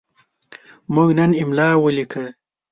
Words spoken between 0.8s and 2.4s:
موږ نن املا ولیکه.